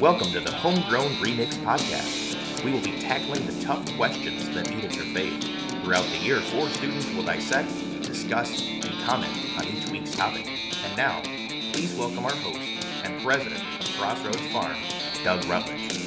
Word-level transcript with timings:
Welcome 0.00 0.32
to 0.32 0.40
the 0.40 0.50
Homegrown 0.50 1.12
Remix 1.22 1.54
Podcast. 1.58 2.64
We 2.64 2.72
will 2.72 2.80
be 2.80 2.98
tackling 2.98 3.46
the 3.46 3.64
tough 3.64 3.84
questions 3.96 4.50
that 4.50 4.68
meet 4.68 4.84
at 4.84 4.96
your 4.96 5.04
faith. 5.06 5.40
Throughout 5.82 6.04
the 6.06 6.18
year, 6.18 6.40
four 6.40 6.68
students 6.70 7.08
will 7.14 7.22
dissect, 7.22 7.70
discuss, 8.02 8.60
and 8.60 8.84
comment 9.04 9.32
on 9.56 9.68
each 9.68 9.88
week's 9.90 10.16
topic. 10.16 10.48
And 10.84 10.96
now, 10.96 11.20
please 11.72 11.94
welcome 11.94 12.24
our 12.24 12.34
host 12.34 12.58
and 13.04 13.22
president 13.22 13.62
of 13.78 13.96
Crossroads 13.96 14.44
Farm, 14.52 14.76
Doug 15.22 15.44
Rutledge. 15.44 16.03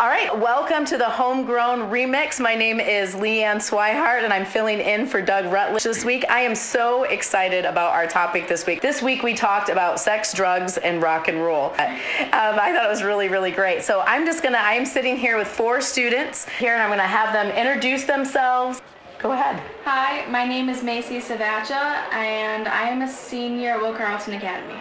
All 0.00 0.08
right, 0.08 0.34
welcome 0.34 0.86
to 0.86 0.96
the 0.96 1.10
Homegrown 1.10 1.90
Remix. 1.90 2.40
My 2.40 2.54
name 2.54 2.80
is 2.80 3.14
Leanne 3.14 3.56
Swihart, 3.56 4.24
and 4.24 4.32
I'm 4.32 4.46
filling 4.46 4.80
in 4.80 5.06
for 5.06 5.20
Doug 5.20 5.52
Rutledge 5.52 5.82
this 5.82 6.06
week. 6.06 6.24
I 6.30 6.40
am 6.40 6.54
so 6.54 7.02
excited 7.02 7.66
about 7.66 7.92
our 7.92 8.06
topic 8.06 8.48
this 8.48 8.64
week. 8.66 8.80
This 8.80 9.02
week 9.02 9.22
we 9.22 9.34
talked 9.34 9.68
about 9.68 10.00
sex, 10.00 10.32
drugs, 10.32 10.78
and 10.78 11.02
rock 11.02 11.28
and 11.28 11.42
roll. 11.42 11.66
Um, 11.72 11.74
I 11.78 12.72
thought 12.74 12.86
it 12.86 12.88
was 12.88 13.02
really, 13.02 13.28
really 13.28 13.50
great. 13.50 13.82
So 13.82 14.00
I'm 14.06 14.24
just 14.24 14.42
gonna, 14.42 14.56
I 14.56 14.72
am 14.72 14.86
sitting 14.86 15.18
here 15.18 15.36
with 15.36 15.48
four 15.48 15.82
students 15.82 16.48
here, 16.48 16.72
and 16.72 16.82
I'm 16.82 16.88
gonna 16.88 17.02
have 17.02 17.34
them 17.34 17.54
introduce 17.54 18.04
themselves. 18.04 18.80
Go 19.18 19.32
ahead. 19.32 19.62
Hi, 19.84 20.24
my 20.30 20.46
name 20.46 20.70
is 20.70 20.82
Macy 20.82 21.18
Savacha, 21.18 22.10
and 22.14 22.68
I 22.68 22.88
am 22.88 23.02
a 23.02 23.08
senior 23.08 23.72
at 23.72 23.82
Will 23.82 23.92
Carleton 23.92 24.32
Academy. 24.32 24.80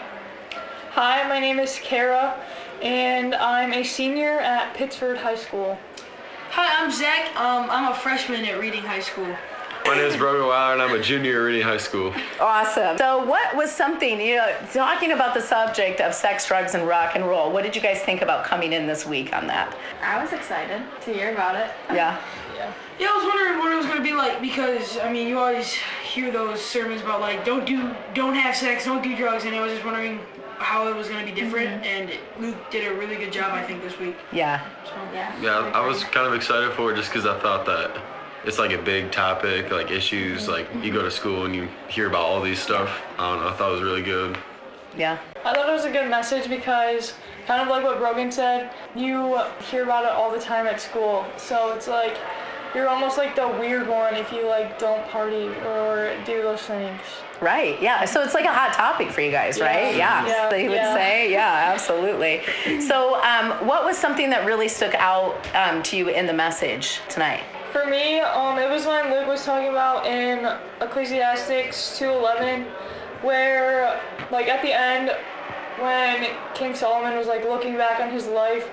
Hi, 0.91 1.27
my 1.27 1.39
name 1.39 1.59
is 1.59 1.77
Kara, 1.83 2.39
and 2.81 3.35
I'm 3.35 3.73
a 3.73 3.83
senior 3.83 4.39
at 4.39 4.73
Pittsford 4.73 5.17
High 5.17 5.35
School. 5.35 5.77
Hi, 6.51 6.83
I'm 6.83 6.91
Zach. 6.91 7.35
Um, 7.35 7.69
I'm 7.69 7.91
a 7.91 7.95
freshman 7.95 8.45
at 8.45 8.59
Reading 8.59 8.81
High 8.81 9.01
School. 9.01 9.27
My 9.85 9.95
name 9.95 10.05
is 10.05 10.17
Brogan 10.17 10.45
Wow, 10.47 10.73
and 10.73 10.81
I'm 10.81 10.93
a 10.93 11.01
junior 11.01 11.41
at 11.41 11.45
Reading 11.45 11.61
High 11.61 11.77
School. 11.77 12.13
Awesome. 12.39 12.97
So, 12.97 13.23
what 13.25 13.55
was 13.55 13.71
something, 13.71 14.19
you 14.19 14.35
know, 14.35 14.55
talking 14.73 15.11
about 15.11 15.33
the 15.33 15.41
subject 15.41 16.01
of 16.01 16.13
sex, 16.13 16.47
drugs, 16.47 16.75
and 16.75 16.87
rock 16.87 17.15
and 17.15 17.25
roll, 17.25 17.51
what 17.51 17.63
did 17.63 17.75
you 17.75 17.81
guys 17.81 17.99
think 18.01 18.21
about 18.21 18.45
coming 18.45 18.73
in 18.73 18.87
this 18.87 19.05
week 19.05 19.33
on 19.35 19.47
that? 19.47 19.75
I 20.03 20.21
was 20.21 20.33
excited 20.33 20.81
to 21.01 21.13
hear 21.13 21.33
about 21.33 21.55
it. 21.55 21.71
Yeah. 21.89 22.19
Yeah. 22.55 22.73
Yeah, 22.99 23.07
I 23.11 23.15
was 23.15 23.23
wondering 23.23 23.59
what 23.59 23.71
it 23.71 23.75
was 23.77 23.85
gonna 23.85 24.03
be 24.03 24.11
like 24.11 24.41
because 24.41 24.97
I 24.97 25.09
mean, 25.09 25.29
you 25.29 25.39
always 25.39 25.71
hear 26.03 26.31
those 26.31 26.59
sermons 26.59 27.01
about 27.01 27.21
like 27.21 27.45
don't 27.45 27.65
do, 27.65 27.95
don't 28.13 28.35
have 28.35 28.53
sex, 28.53 28.83
don't 28.83 29.01
do 29.01 29.15
drugs, 29.15 29.45
and 29.45 29.55
I 29.55 29.61
was 29.61 29.71
just 29.71 29.85
wondering 29.85 30.19
how 30.59 30.87
it 30.87 30.95
was 30.95 31.07
gonna 31.07 31.25
be 31.25 31.31
different. 31.31 31.81
Mm-hmm. 31.81 31.83
And 31.83 32.19
Luke 32.39 32.57
did 32.69 32.91
a 32.91 32.95
really 32.95 33.15
good 33.15 33.31
job, 33.31 33.53
I 33.53 33.63
think, 33.63 33.81
this 33.81 33.97
week. 33.97 34.15
Yeah. 34.31 34.65
So, 34.85 34.91
Yeah. 35.13 35.41
Yeah, 35.41 35.71
I 35.73 35.85
was 35.85 36.03
kind 36.03 36.27
of 36.27 36.33
excited 36.33 36.73
for 36.73 36.91
it 36.91 36.95
just 36.95 37.09
because 37.09 37.25
I 37.25 37.39
thought 37.39 37.65
that 37.65 37.91
it's 38.45 38.59
like 38.59 38.71
a 38.71 38.81
big 38.81 39.11
topic, 39.11 39.71
like 39.71 39.91
issues. 39.91 40.47
Like 40.47 40.67
mm-hmm. 40.69 40.83
you 40.83 40.93
go 40.93 41.01
to 41.01 41.11
school 41.11 41.45
and 41.45 41.55
you 41.55 41.67
hear 41.87 42.07
about 42.07 42.21
all 42.21 42.41
these 42.41 42.59
stuff. 42.59 43.01
I 43.17 43.31
don't 43.31 43.43
know. 43.43 43.49
I 43.49 43.53
thought 43.53 43.69
it 43.69 43.73
was 43.73 43.83
really 43.83 44.03
good. 44.03 44.37
Yeah. 44.97 45.17
I 45.45 45.53
thought 45.53 45.69
it 45.69 45.71
was 45.71 45.85
a 45.85 45.91
good 45.91 46.09
message 46.09 46.49
because, 46.49 47.13
kind 47.45 47.61
of 47.61 47.67
like 47.67 47.83
what 47.83 47.99
Brogan 47.99 48.31
said, 48.31 48.71
you 48.95 49.39
hear 49.69 49.83
about 49.83 50.03
it 50.03 50.11
all 50.11 50.31
the 50.31 50.39
time 50.39 50.67
at 50.67 50.81
school. 50.81 51.25
So 51.37 51.73
it's 51.73 51.87
like 51.87 52.17
you're 52.75 52.87
almost 52.87 53.17
like 53.17 53.35
the 53.35 53.47
weird 53.47 53.87
one 53.87 54.15
if 54.15 54.31
you 54.31 54.45
like 54.47 54.77
don't 54.79 55.05
party 55.09 55.47
or 55.65 56.15
do 56.25 56.41
those 56.41 56.61
things. 56.61 56.99
Right. 57.41 57.81
Yeah. 57.81 58.03
So 58.05 58.21
it's 58.21 58.33
like 58.33 58.45
a 58.45 58.53
hot 58.53 58.73
topic 58.73 59.11
for 59.11 59.21
you 59.21 59.31
guys, 59.31 59.59
right? 59.61 59.95
Yeah. 59.95 60.27
Yeah. 60.27 60.49
They 60.49 60.67
would 60.67 60.75
Yeah. 60.75 60.93
say, 60.93 61.31
yeah, 61.31 61.71
absolutely. 61.73 62.41
So, 62.81 63.21
um, 63.23 63.65
what 63.65 63.85
was 63.85 63.97
something 63.97 64.29
that 64.31 64.45
really 64.45 64.67
stuck 64.67 64.93
out 64.95 65.35
um, 65.55 65.81
to 65.83 65.95
you 65.97 66.09
in 66.09 66.25
the 66.27 66.33
message 66.33 66.99
tonight? 67.07 67.41
For 67.71 67.85
me, 67.85 68.19
um, 68.19 68.57
it 68.57 68.69
was 68.69 68.85
when 68.85 69.09
Luke 69.11 69.27
was 69.27 69.45
talking 69.45 69.69
about 69.69 70.05
in 70.05 70.45
Ecclesiastics 70.81 71.97
2:11, 71.97 72.65
where 73.21 73.99
like 74.31 74.47
at 74.47 74.61
the 74.61 74.73
end, 74.73 75.15
when 75.79 76.27
King 76.55 76.75
Solomon 76.75 77.17
was 77.17 77.27
like 77.27 77.45
looking 77.45 77.77
back 77.77 78.01
on 78.01 78.09
his 78.09 78.27
life, 78.27 78.67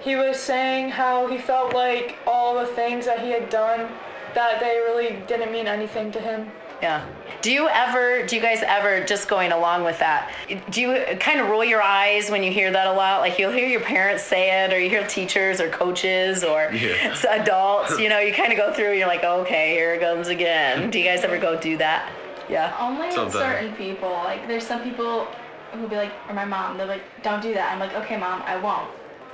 he 0.00 0.16
was 0.16 0.38
saying 0.38 0.90
how 0.90 1.26
he 1.26 1.38
felt 1.38 1.74
like 1.74 2.16
all 2.26 2.54
the 2.58 2.66
things 2.66 3.06
that 3.06 3.20
he 3.20 3.30
had 3.30 3.48
done, 3.50 3.88
that 4.34 4.60
they 4.60 4.78
really 4.78 5.22
didn't 5.26 5.52
mean 5.52 5.66
anything 5.66 6.10
to 6.12 6.20
him. 6.20 6.50
Yeah. 6.82 7.04
Do 7.42 7.52
you 7.52 7.68
ever, 7.68 8.24
do 8.26 8.36
you 8.36 8.40
guys 8.42 8.62
ever, 8.62 9.04
just 9.04 9.28
going 9.28 9.52
along 9.52 9.84
with 9.84 9.98
that, 9.98 10.32
do 10.70 10.80
you 10.80 11.16
kind 11.18 11.38
of 11.40 11.48
roll 11.48 11.64
your 11.64 11.82
eyes 11.82 12.30
when 12.30 12.42
you 12.42 12.50
hear 12.50 12.70
that 12.72 12.86
a 12.86 12.92
lot? 12.92 13.20
Like 13.20 13.38
you'll 13.38 13.52
hear 13.52 13.66
your 13.68 13.80
parents 13.82 14.22
say 14.22 14.64
it, 14.64 14.72
or 14.72 14.78
you 14.80 14.88
hear 14.88 15.06
teachers 15.06 15.60
or 15.60 15.68
coaches 15.68 16.42
or 16.42 16.70
Yeah. 16.74 17.14
adults, 17.28 17.98
you 17.98 18.08
know, 18.08 18.18
you 18.18 18.32
kind 18.32 18.52
of 18.52 18.58
go 18.58 18.72
through, 18.72 18.94
you're 18.96 19.06
like, 19.08 19.24
okay, 19.24 19.72
here 19.74 19.94
it 19.94 20.00
comes 20.00 20.28
again. 20.28 20.90
Do 20.90 20.98
you 20.98 21.04
guys 21.04 21.22
ever 21.22 21.38
go 21.38 21.58
do 21.60 21.76
that? 21.78 22.10
Yeah. 22.48 22.74
Only 22.80 23.10
Sometimes. 23.10 23.34
certain 23.34 23.72
people. 23.74 24.08
Like, 24.10 24.46
there's 24.48 24.66
some 24.66 24.82
people 24.82 25.26
who'll 25.72 25.88
be 25.88 25.96
like, 25.96 26.12
or 26.28 26.34
my 26.34 26.44
mom, 26.46 26.78
they're 26.78 26.86
like, 26.86 27.02
don't 27.22 27.40
do 27.42 27.52
that. 27.54 27.72
I'm 27.72 27.78
like, 27.78 27.94
okay, 27.94 28.16
mom, 28.16 28.42
I 28.46 28.56
won't. 28.56 28.90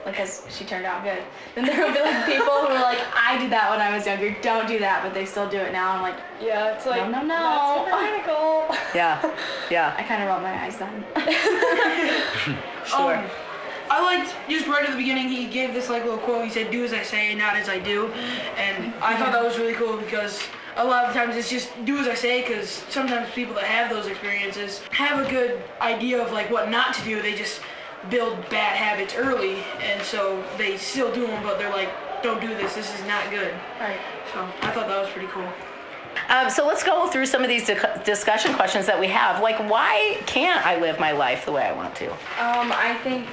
Because 0.06 0.46
she 0.48 0.64
turned 0.64 0.86
out 0.86 1.02
good. 1.02 1.18
Then 1.56 1.66
there 1.66 1.84
will 1.84 1.92
be 1.92 2.00
like 2.00 2.26
people 2.26 2.46
who 2.46 2.68
are 2.68 2.80
like, 2.80 2.98
I 3.14 3.36
did 3.38 3.50
that 3.50 3.68
when 3.70 3.80
I 3.80 3.94
was 3.94 4.06
younger. 4.06 4.34
Don't 4.40 4.68
do 4.68 4.78
that, 4.78 5.02
but 5.02 5.12
they 5.12 5.26
still 5.26 5.48
do 5.48 5.58
it 5.58 5.72
now. 5.72 5.90
I'm 5.90 6.02
like, 6.02 6.16
Yeah, 6.40 6.74
it's 6.76 6.86
like 6.86 7.10
No, 7.10 7.22
no, 7.22 7.26
no. 7.26 7.86
That's 7.90 8.22
hypocritical. 8.24 8.76
Yeah. 8.94 9.34
Yeah. 9.70 9.94
I 9.98 10.02
kind 10.04 10.22
of 10.22 10.28
rolled 10.28 10.42
my 10.42 10.64
eyes 10.64 10.78
then. 10.78 11.04
Sure. 12.86 13.16
Um, 13.16 13.26
I 13.90 14.02
liked 14.02 14.34
just 14.48 14.66
right 14.66 14.84
at 14.84 14.90
the 14.90 14.96
beginning. 14.96 15.28
He 15.28 15.46
gave 15.46 15.74
this 15.74 15.88
like 15.88 16.04
little 16.04 16.18
quote. 16.18 16.44
He 16.44 16.50
said, 16.50 16.70
"Do 16.70 16.84
as 16.84 16.92
I 16.92 17.02
say, 17.02 17.34
not 17.34 17.56
as 17.56 17.68
I 17.68 17.78
do," 17.78 18.06
and 18.56 18.92
I 19.02 19.16
thought 19.16 19.32
that 19.32 19.42
was 19.42 19.58
really 19.58 19.74
cool 19.74 19.96
because 19.96 20.42
a 20.76 20.84
lot 20.84 21.04
of 21.04 21.14
times 21.14 21.36
it's 21.36 21.48
just 21.50 21.68
do 21.84 21.98
as 21.98 22.08
I 22.08 22.14
say. 22.14 22.42
Because 22.42 22.68
sometimes 22.88 23.30
people 23.30 23.54
that 23.54 23.64
have 23.64 23.90
those 23.90 24.06
experiences 24.06 24.82
have 24.90 25.24
a 25.24 25.30
good 25.30 25.62
idea 25.80 26.22
of 26.22 26.32
like 26.32 26.50
what 26.50 26.68
not 26.70 26.94
to 26.94 27.04
do. 27.04 27.22
They 27.22 27.34
just 27.34 27.60
build 28.10 28.36
bad 28.50 28.76
habits 28.76 29.14
early, 29.14 29.58
and 29.80 30.00
so 30.02 30.42
they 30.58 30.76
still 30.76 31.12
do 31.12 31.26
them, 31.26 31.42
but 31.42 31.58
they're 31.58 31.70
like, 31.70 31.90
"Don't 32.22 32.40
do 32.40 32.48
this. 32.48 32.74
This 32.74 32.92
is 32.98 33.06
not 33.06 33.30
good." 33.30 33.54
right. 33.80 33.98
So 34.32 34.42
I 34.62 34.70
thought 34.72 34.88
that 34.88 35.00
was 35.00 35.10
pretty 35.10 35.28
cool. 35.28 35.48
Um, 36.28 36.50
so 36.50 36.66
let's 36.66 36.82
go 36.82 37.06
through 37.08 37.26
some 37.26 37.42
of 37.42 37.48
these 37.48 37.66
di- 37.66 38.02
discussion 38.04 38.54
questions 38.54 38.86
that 38.86 38.98
we 38.98 39.06
have. 39.08 39.42
Like, 39.42 39.58
why 39.70 40.18
can't 40.26 40.64
I 40.66 40.80
live 40.80 40.98
my 40.98 41.12
life 41.12 41.44
the 41.44 41.52
way 41.52 41.62
I 41.62 41.72
want 41.72 41.94
to? 41.96 42.10
Um, 42.10 42.72
I 42.72 42.98
think 43.02 43.26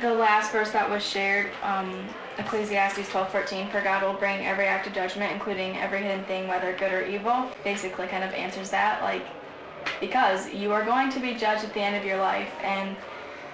the 0.00 0.12
last 0.12 0.52
verse 0.52 0.70
that 0.70 0.88
was 0.88 1.02
shared, 1.02 1.50
um, 1.62 2.06
Ecclesiastes 2.38 3.08
12:14, 3.08 3.68
for 3.70 3.80
God 3.80 4.02
will 4.02 4.12
bring 4.12 4.46
every 4.46 4.66
act 4.66 4.86
of 4.86 4.92
judgment, 4.92 5.32
including 5.32 5.76
every 5.78 6.00
hidden 6.02 6.24
thing, 6.24 6.46
whether 6.46 6.72
good 6.74 6.92
or 6.92 7.02
evil. 7.04 7.50
Basically, 7.64 8.06
kind 8.06 8.22
of 8.22 8.32
answers 8.32 8.70
that, 8.70 9.02
like, 9.02 9.26
because 10.00 10.52
you 10.52 10.72
are 10.72 10.84
going 10.84 11.10
to 11.10 11.18
be 11.20 11.34
judged 11.34 11.64
at 11.64 11.74
the 11.74 11.80
end 11.80 11.96
of 11.96 12.04
your 12.04 12.18
life, 12.18 12.52
and 12.62 12.96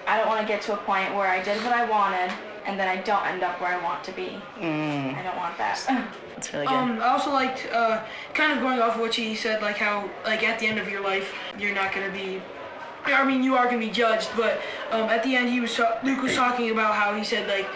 I 0.07 0.17
don't 0.17 0.27
want 0.27 0.41
to 0.41 0.47
get 0.47 0.61
to 0.63 0.73
a 0.73 0.77
point 0.77 1.13
where 1.15 1.27
I 1.27 1.41
did 1.43 1.61
what 1.63 1.73
I 1.73 1.85
wanted, 1.89 2.31
and 2.65 2.79
then 2.79 2.87
I 2.87 2.97
don't 3.01 3.25
end 3.25 3.43
up 3.43 3.59
where 3.61 3.71
I 3.71 3.83
want 3.83 4.03
to 4.05 4.11
be. 4.11 4.37
I 4.57 5.21
don't 5.23 5.37
want 5.37 5.57
that. 5.57 6.07
It's 6.37 6.51
really 6.53 6.67
good. 6.67 6.75
Um, 6.75 6.99
I 7.01 7.07
also 7.07 7.31
liked 7.31 7.65
uh, 7.71 8.03
kind 8.33 8.51
of 8.51 8.59
going 8.59 8.81
off 8.81 8.95
of 8.95 8.99
what 8.99 9.15
he 9.15 9.35
said, 9.35 9.61
like 9.61 9.77
how 9.77 10.09
like 10.25 10.43
at 10.43 10.59
the 10.59 10.67
end 10.67 10.79
of 10.79 10.89
your 10.89 11.01
life 11.01 11.33
you're 11.57 11.73
not 11.73 11.93
gonna 11.93 12.11
be. 12.11 12.41
I 13.05 13.23
mean, 13.23 13.41
you 13.41 13.55
are 13.55 13.65
gonna 13.67 13.77
be 13.77 13.89
judged, 13.89 14.29
but 14.35 14.59
um, 14.91 15.03
at 15.03 15.23
the 15.23 15.33
end 15.33 15.47
he 15.49 15.61
was 15.61 15.79
Luke 16.03 16.21
was 16.21 16.35
talking 16.35 16.71
about 16.71 16.93
how 16.95 17.15
he 17.15 17.23
said 17.23 17.47
like 17.47 17.67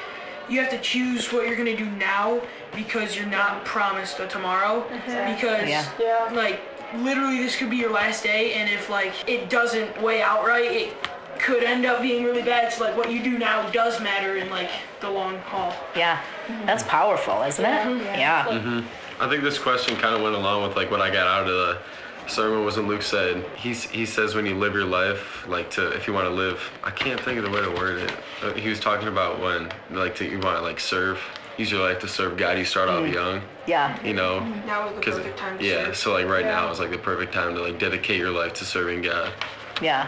you 0.49 0.59
have 0.59 0.69
to 0.71 0.79
choose 0.79 1.31
what 1.31 1.47
you're 1.47 1.55
gonna 1.55 1.77
do 1.77 1.89
now 1.91 2.41
because 2.75 3.15
you're 3.15 3.27
not 3.27 3.63
promised 3.63 4.19
a 4.19 4.27
tomorrow 4.27 4.85
because 5.05 5.69
Yeah. 5.69 5.89
Yeah. 5.97 6.29
like 6.33 6.59
literally 6.97 7.37
this 7.37 7.55
could 7.55 7.69
be 7.69 7.77
your 7.77 7.91
last 7.93 8.23
day 8.23 8.53
and 8.55 8.69
if 8.69 8.89
like 8.89 9.13
it 9.29 9.49
doesn't 9.49 10.01
weigh 10.01 10.21
out 10.21 10.45
right 10.45 10.69
it 10.69 10.93
could 11.37 11.63
end 11.63 11.85
up 11.85 12.01
being 12.01 12.23
really 12.23 12.41
bad 12.41 12.71
so 12.73 12.83
like 12.83 12.97
what 12.97 13.11
you 13.11 13.21
do 13.23 13.37
now 13.37 13.69
does 13.71 14.01
matter 14.01 14.37
in 14.37 14.49
like 14.49 14.69
the 15.01 15.09
long 15.09 15.37
haul 15.39 15.73
yeah. 15.95 16.21
That's 16.65 16.83
powerful, 16.83 17.43
isn't 17.43 17.63
it? 17.63 18.03
Yeah. 18.17 18.45
Mm-hmm. 18.45 19.23
I 19.23 19.29
think 19.29 19.43
this 19.43 19.59
question 19.59 19.95
kind 19.97 20.15
of 20.15 20.21
went 20.21 20.35
along 20.35 20.63
with 20.67 20.75
like 20.75 20.89
what 20.89 20.99
I 21.01 21.09
got 21.11 21.27
out 21.27 21.41
of 21.41 21.47
the 21.47 21.77
sermon 22.27 22.63
was 22.65 22.77
when 22.77 22.87
Luke 22.87 23.01
said 23.01 23.43
he's 23.55 23.83
he 23.83 24.05
says 24.05 24.33
when 24.35 24.45
you 24.45 24.55
live 24.55 24.73
your 24.73 24.85
life 24.85 25.47
like 25.47 25.69
to 25.71 25.87
if 25.91 26.07
you 26.07 26.13
want 26.13 26.25
to 26.27 26.33
live 26.33 26.61
I 26.83 26.91
can't 26.91 27.19
think 27.19 27.37
of 27.37 27.43
the 27.43 27.49
way 27.51 27.61
to 27.61 27.69
word 27.71 28.09
it. 28.43 28.57
He 28.57 28.69
was 28.69 28.79
talking 28.79 29.07
about 29.07 29.39
when 29.39 29.71
like 29.91 30.15
to 30.15 30.25
you 30.25 30.39
want 30.39 30.57
to 30.57 30.61
like 30.61 30.79
serve 30.79 31.19
use 31.57 31.69
your 31.71 31.81
life 31.87 31.99
to 31.99 32.07
serve 32.07 32.37
God. 32.37 32.57
You 32.57 32.63
start 32.65 32.87
off 32.87 33.03
mm-hmm. 33.03 33.13
young, 33.13 33.41
Yeah. 33.67 34.01
you 34.03 34.13
know. 34.13 34.39
Mm-hmm. 34.39 34.65
now 34.67 34.85
was 34.87 34.95
the 34.95 35.01
'cause- 35.01 35.15
perfect 35.17 35.37
time 35.37 35.57
to 35.57 35.65
yeah, 35.65 35.85
serve. 35.85 35.97
so 35.97 36.13
like 36.13 36.25
right 36.27 36.45
now 36.45 36.71
is 36.71 36.79
like 36.79 36.91
the 36.91 36.97
perfect 36.97 37.33
time 37.33 37.53
to 37.55 37.61
like 37.61 37.77
dedicate 37.79 38.17
your 38.17 38.31
life 38.31 38.53
to 38.55 38.65
serving 38.65 39.01
God. 39.01 39.33
Yeah. 39.81 40.07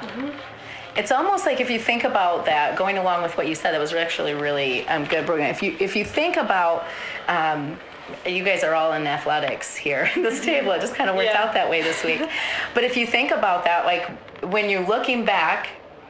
It's 0.95 1.11
almost 1.11 1.45
like 1.45 1.61
if 1.61 1.69
you 1.69 1.79
think 1.79 2.03
about 2.03 2.45
that, 2.45 2.77
going 2.77 2.97
along 2.97 3.23
with 3.23 3.37
what 3.37 3.47
you 3.47 3.55
said, 3.55 3.71
that 3.73 3.79
was 3.79 3.93
actually 3.93 4.33
really 4.33 4.85
um, 4.87 5.05
good, 5.05 5.25
Brogan. 5.25 5.45
If 5.47 5.63
you 5.63 5.75
if 5.79 5.95
you 5.95 6.03
think 6.03 6.35
about, 6.37 6.85
um, 7.29 7.77
you 8.25 8.43
guys 8.43 8.63
are 8.63 8.73
all 8.75 8.91
in 8.93 9.07
athletics 9.07 9.75
here 9.75 10.09
at 10.15 10.21
this 10.21 10.43
table. 10.43 10.71
It 10.71 10.81
just 10.81 10.95
kind 10.95 11.09
of 11.09 11.15
worked 11.15 11.29
Yeah. 11.33 11.41
out 11.43 11.53
that 11.53 11.69
way 11.69 11.81
this 11.81 12.03
week. 12.03 12.21
But 12.73 12.83
if 12.83 12.97
you 12.97 13.07
think 13.07 13.31
about 13.31 13.63
that, 13.65 13.85
like 13.85 14.09
when 14.43 14.69
you're 14.69 14.85
looking 14.85 15.23
back, 15.23 15.69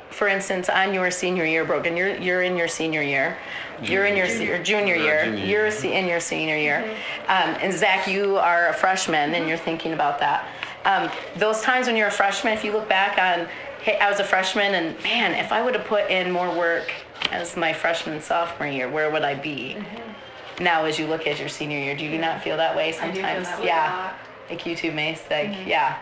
for 0.09 0.27
instance, 0.27 0.67
on 0.67 0.93
your 0.95 1.11
senior 1.11 1.45
year, 1.45 1.63
Brogan, 1.63 1.95
you're 1.95 2.15
you're 2.17 2.41
in 2.41 2.57
your 2.57 2.67
senior 2.67 3.03
year. 3.03 3.37
You're 3.83 4.05
in 4.05 4.15
your 4.15 4.27
se- 4.27 4.61
junior 4.63 4.95
year. 4.95 5.25
junior 5.25 5.45
You're 5.45 5.67
in 5.67 6.07
your 6.07 6.19
senior 6.19 6.55
year, 6.57 6.83
um, 7.27 7.55
and 7.61 7.73
Zach, 7.73 8.07
you 8.07 8.37
are 8.37 8.67
a 8.69 8.73
freshman, 8.73 9.33
and 9.35 9.47
you're 9.47 9.57
thinking 9.57 9.93
about 9.93 10.19
that. 10.19 10.47
Um, 10.85 11.09
those 11.35 11.61
times 11.61 11.85
when 11.87 11.95
you're 11.95 12.07
a 12.07 12.11
freshman, 12.11 12.53
if 12.53 12.63
you 12.63 12.71
look 12.73 12.87
back 12.89 13.17
on 13.19 13.47
hey, 13.47 13.70
I 13.87 14.09
was 14.09 14.19
a 14.19 14.23
freshman, 14.23 14.75
and 14.75 15.01
man, 15.03 15.33
if 15.33 15.51
I 15.51 15.61
would 15.61 15.75
have 15.75 15.85
put 15.85 16.09
in 16.09 16.31
more 16.31 16.55
work 16.55 16.91
as 17.31 17.57
my 17.57 17.73
freshman 17.73 18.21
sophomore 18.21 18.67
year, 18.67 18.89
where 18.89 19.09
would 19.09 19.23
I 19.23 19.35
be? 19.35 19.75
Mm-hmm. 19.77 20.63
Now, 20.63 20.85
as 20.85 20.99
you 20.99 21.07
look 21.07 21.25
at 21.25 21.39
your 21.39 21.49
senior 21.49 21.79
year, 21.79 21.95
do 21.95 22.05
you 22.05 22.19
not 22.19 22.43
feel 22.43 22.57
that 22.57 22.75
way 22.75 22.91
sometimes? 22.91 23.47
that 23.47 23.59
way 23.59 23.65
a 23.65 23.67
yeah, 23.67 24.13
like 24.49 24.65
you 24.65 24.75
too, 24.75 24.91
Mace. 24.91 25.23
Like, 25.29 25.49
mm-hmm. 25.49 25.69
yeah, 25.69 25.97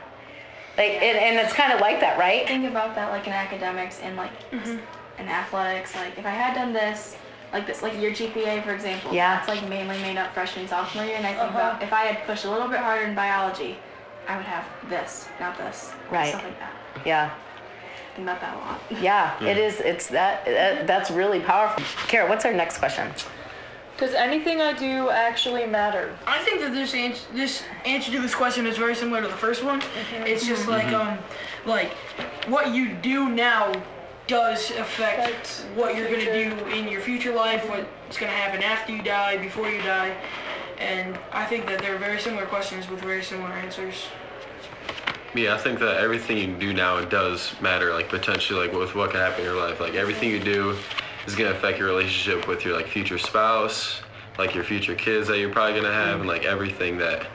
like, 0.80 0.92
and, 0.92 1.18
and 1.18 1.38
it's 1.38 1.54
kind 1.54 1.74
of 1.74 1.82
like 1.82 2.00
that, 2.00 2.18
right? 2.18 2.48
think 2.48 2.66
about 2.66 2.96
that 2.96 3.12
like 3.12 3.28
in 3.28 3.34
academics 3.34 4.00
and 4.00 4.16
like 4.16 4.32
mm-hmm. 4.50 4.78
in 5.22 5.28
athletics. 5.28 5.94
Like 5.94 6.18
if 6.18 6.26
I 6.26 6.30
had 6.32 6.56
done 6.56 6.74
this, 6.74 7.18
like 7.52 7.68
this, 7.68 7.82
like 7.82 8.00
your 8.00 8.12
GPA 8.12 8.64
for 8.64 8.74
example. 8.74 9.14
Yeah. 9.14 9.40
It's 9.40 9.48
like 9.48 9.68
mainly 9.70 9.98
made 10.00 10.18
up 10.18 10.34
freshman 10.34 10.68
sophomore 10.68 11.06
year, 11.06 11.16
and 11.16 11.28
I 11.28 11.34
think 11.34 11.44
Uh-huh. 11.44 11.58
about 11.58 11.84
if 11.84 11.92
I 11.92 12.04
had 12.06 12.26
pushed 12.26 12.46
a 12.46 12.52
little 12.52 12.68
bit 12.68 12.80
harder 12.80 13.06
in 13.06 13.14
biology, 13.14 13.78
I 14.28 14.38
would 14.38 14.46
have 14.46 14.66
this, 14.90 15.28
not 15.40 15.58
this. 15.58 15.92
Right. 16.10 16.30
Stuff 16.30 16.44
like 16.44 16.60
that. 16.60 16.72
Yeah. 17.06 17.32
Think 18.20 18.30
about 18.30 18.42
that 18.42 18.58
a 18.58 18.60
lot. 18.60 19.02
Yeah, 19.02 19.42
it 19.42 19.58
is. 19.58 19.80
It's 19.80 20.08
that, 20.08 20.44
that. 20.44 20.86
That's 20.86 21.10
really 21.10 21.40
powerful. 21.40 21.82
Kara, 22.10 22.28
what's 22.28 22.44
our 22.44 22.52
next 22.52 22.80
question? 22.80 23.10
Does 23.98 24.14
anything 24.14 24.60
I 24.60 24.74
do 24.74 25.10
actually 25.10 25.66
matter? 25.66 26.18
I 26.28 26.40
think 26.40 26.60
that 26.60 26.74
this 26.74 26.94
answer, 26.94 27.26
this 27.34 27.64
answer 27.86 28.12
to 28.12 28.20
this 28.20 28.36
question 28.36 28.68
is 28.68 28.78
very 28.78 28.94
similar 28.94 29.22
to 29.22 29.28
the 29.30 29.38
first 29.38 29.64
one. 29.64 29.82
It's 30.26 30.46
just 30.46 30.68
like 30.68 30.88
um, 30.88 31.18
like 31.66 31.94
what 32.48 32.74
you 32.74 32.94
do 32.96 33.30
now 33.30 33.72
does 34.28 34.72
affect 34.72 35.20
Affect 35.20 35.66
what 35.76 35.96
you're 35.96 36.10
gonna 36.10 36.26
do 36.26 36.66
in 36.76 36.90
your 36.90 37.00
future 37.00 37.34
life, 37.34 37.70
what's 37.70 38.18
gonna 38.18 38.34
happen 38.34 38.62
after 38.62 38.92
you 38.94 39.02
die, 39.02 39.38
before 39.38 39.70
you 39.70 39.82
die, 39.82 40.14
and 40.78 41.18
I 41.32 41.46
think 41.46 41.68
that 41.68 41.80
they're 41.80 41.98
very 41.98 42.20
similar 42.20 42.46
questions 42.46 42.90
with 42.90 43.00
very 43.00 43.24
similar 43.24 43.52
answers. 43.52 44.08
Yeah, 45.36 45.54
I 45.54 45.58
think 45.58 45.80
that 45.80 45.98
everything 45.98 46.38
you 46.38 46.48
do 46.56 46.74
now 46.74 47.00
does 47.06 47.54
matter. 47.62 47.94
Like 47.94 48.10
potentially, 48.10 48.68
like 48.68 48.78
with 48.78 48.96
what 48.96 49.12
can 49.12 49.20
happen 49.20 49.42
in 49.42 49.46
your 49.46 49.60
life. 49.60 49.80
Like 49.80 49.94
everything 49.94 50.30
you 50.30 50.40
do 50.40 50.76
is 51.28 51.36
gonna 51.36 51.52
affect 51.52 51.78
your 51.78 51.88
relationship 51.88 52.48
with 52.48 52.66
your 52.66 52.76
like 52.76 52.88
future 52.88 53.20
spouse, 53.20 54.02
like 54.38 54.56
your 54.56 54.64
future 54.64 54.96
kids 54.96 55.28
that 55.28 55.38
you're 55.38 55.52
probably 55.52 55.80
gonna 55.80 55.94
have, 55.94 56.20
and 56.20 56.28
like 56.28 56.46
everything 56.46 56.98
that 56.98 57.28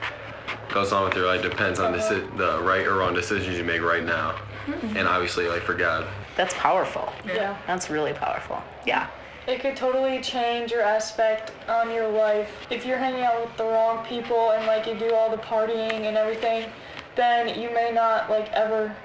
goes 0.69 0.91
on 0.91 1.05
with 1.05 1.15
your 1.15 1.25
life 1.25 1.41
depends 1.41 1.79
on 1.79 1.93
the, 1.93 2.29
the 2.35 2.61
right 2.61 2.85
or 2.85 2.97
wrong 2.97 3.13
decisions 3.13 3.57
you 3.57 3.63
make 3.63 3.81
right 3.81 4.03
now, 4.03 4.31
mm-hmm. 4.65 4.97
and 4.97 5.07
obviously 5.07 5.47
like 5.47 5.61
for 5.61 5.73
God. 5.73 6.05
That's 6.35 6.53
powerful. 6.55 7.13
Yeah. 7.25 7.57
That's 7.65 7.89
really 7.89 8.13
powerful. 8.13 8.61
Yeah. 8.85 9.07
It 9.47 9.61
could 9.61 9.77
totally 9.77 10.21
change 10.21 10.71
your 10.71 10.81
aspect 10.81 11.51
on 11.69 11.91
your 11.91 12.09
life. 12.09 12.51
If 12.69 12.85
you're 12.85 12.97
hanging 12.97 13.21
out 13.21 13.45
with 13.45 13.55
the 13.57 13.63
wrong 13.63 14.03
people 14.05 14.51
and 14.51 14.65
like 14.65 14.87
you 14.87 14.95
do 14.95 15.13
all 15.13 15.29
the 15.29 15.37
partying 15.37 16.07
and 16.07 16.17
everything, 16.17 16.69
then 17.15 17.59
you 17.59 17.73
may 17.73 17.91
not 17.91 18.29
like 18.29 18.51
ever 18.51 18.95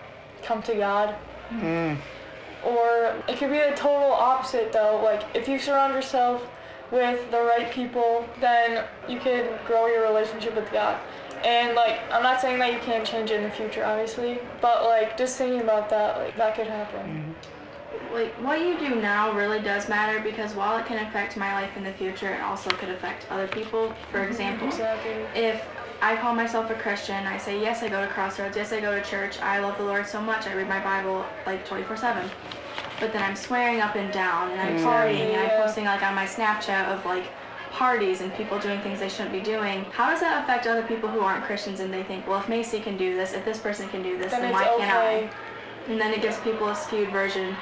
come 0.43 0.63
to 0.63 0.75
God. 0.75 1.15
Hmm. 1.49 1.95
Or 2.65 3.15
it 3.29 3.39
could 3.39 3.51
be 3.51 3.59
the 3.59 3.73
total 3.75 4.13
opposite 4.13 4.73
though. 4.73 5.01
Like 5.03 5.25
if 5.35 5.49
you 5.49 5.59
surround 5.59 5.95
yourself 5.95 6.47
with 6.91 7.31
the 7.31 7.41
right 7.41 7.71
people, 7.71 8.29
then 8.41 8.85
you 9.09 9.19
can 9.19 9.59
grow 9.67 9.87
your 9.87 10.03
relationship 10.03 10.55
with 10.57 10.71
God. 10.73 11.01
And 11.45 11.75
like 11.75 12.01
I'm 12.13 12.23
not 12.23 12.41
saying 12.41 12.59
that 12.59 12.73
you 12.73 12.79
can't 12.81 13.07
change 13.07 13.31
it 13.31 13.37
in 13.37 13.45
the 13.45 13.51
future, 13.51 13.85
obviously, 13.85 14.39
but 14.61 14.85
like 14.85 15.17
just 15.17 15.39
thinking 15.39 15.61
about 15.61 15.89
that, 15.91 16.19
like 16.19 16.37
that 16.37 16.55
could 16.55 16.67
happen. 16.67 17.35
Hmm. 17.35 18.15
like 18.15 18.33
what 18.45 18.61
you 18.61 18.79
do 18.79 18.97
now 18.97 19.33
really 19.33 19.61
does 19.61 19.89
matter 19.89 20.21
because 20.21 20.55
while 20.55 20.77
it 20.79 20.87
can 20.87 21.05
affect 21.07 21.37
my 21.37 21.55
life 21.55 21.77
in 21.77 21.85
the 21.85 21.93
future, 21.93 22.35
it 22.35 22.43
also 22.43 22.69
could 22.71 22.91
affect 22.91 23.27
other 23.31 23.49
people. 23.49 23.95
For 24.11 24.19
mm-hmm. 24.19 24.31
example, 24.31 24.69
Exactly. 24.69 25.13
if 25.35 25.65
I 26.03 26.17
call 26.17 26.35
myself 26.35 26.71
a 26.71 26.75
Christian, 26.75 27.27
I 27.27 27.37
say 27.37 27.61
yes, 27.61 27.83
I 27.83 27.89
go 27.89 28.01
to 28.01 28.11
Crossroads, 28.13 28.57
yes, 28.57 28.73
I 28.73 28.81
go 28.81 28.95
to 28.95 29.03
church, 29.03 29.39
I 29.41 29.59
love 29.59 29.77
the 29.77 29.85
Lord 29.85 30.07
so 30.07 30.21
much, 30.21 30.47
I 30.47 30.55
read 30.55 30.69
my 30.69 30.81
Bible 30.81 31.27
like 31.47 31.67
24/7. 31.69 32.31
But 32.99 33.13
then 33.13 33.23
I'm 33.23 33.37
swearing 33.37 33.81
up 33.81 33.97
and 33.97 34.13
down, 34.13 34.51
and 34.51 34.61
I'm 34.61 34.77
mm. 34.79 34.85
partying, 34.85 35.35
and 35.35 35.41
I'm 35.41 35.63
posting 35.63 35.85
like 35.85 36.03
on 36.03 36.15
my 36.15 36.27
Snapchat 36.27 36.87
of 36.87 37.05
like 37.05 37.25
parties 37.71 38.21
and 38.21 38.33
people 38.35 38.59
doing 38.59 38.81
things 38.81 39.01
they 39.01 39.09
shouldn't 39.09 39.33
be 39.33 39.41
doing. 39.41 39.85
How 39.93 40.11
does 40.11 40.21
that 40.21 40.43
affect 40.43 40.67
other 40.67 40.83
people 40.83 41.09
who 41.09 41.21
aren't 41.21 41.45
Christians 41.45 41.81
and 41.81 41.93
they 41.93 42.03
think, 42.03 42.27
well, 42.27 42.41
if 42.41 42.49
Macy 42.49 42.81
can 42.81 42.97
do 42.97 43.15
this, 43.15 43.33
if 43.33 43.45
this 43.45 43.59
person 43.59 43.89
can 43.89 44.03
do 44.03 44.19
this, 44.19 44.33
Then 44.33 44.43
then, 44.43 44.51
it's 44.51 44.61
why 44.61 44.77
can't. 44.79 45.31
I? 45.31 45.31
And 45.91 46.01
then 46.01 46.13
it 46.13 46.21
gives 46.21 46.39
people 46.41 46.69
a 46.69 46.77
skewed 46.77 47.11
version 47.11 47.57